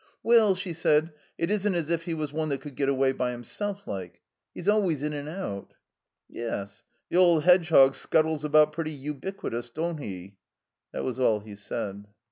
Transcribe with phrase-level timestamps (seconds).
[0.23, 3.29] "Well," she said, "it isn't as if He was one that could get away by
[3.29, 4.19] Himself, like.
[4.51, 6.83] He's always in and out." 55 THE COMBINED MAZE "Yes.
[7.11, 10.37] The old Hedgehog scuttles about pretty ubiquitous, don't he?"
[10.91, 12.07] That was all he said.